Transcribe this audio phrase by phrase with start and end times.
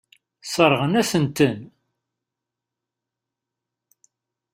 [0.45, 1.57] Sseṛɣen-asent-ten.